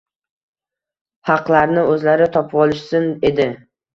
Haqlarini 1.29 1.83
o‘zlari 1.95 2.27
topvolishsin 2.37 3.07
edi 3.31 3.49